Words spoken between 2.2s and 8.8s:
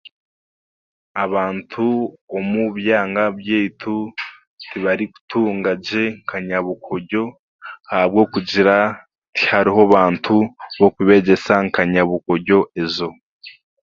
omu byanga by'eitu tibarikutunga gye kanyabukoryo ahabw'okugira